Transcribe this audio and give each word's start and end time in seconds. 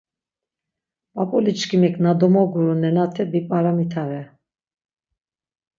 P̌ap̌uliçkimik 1.13 1.95
na 2.03 2.11
domoguru 2.19 2.73
nenate 2.81 3.23
bip̌aramitare! 3.31 4.21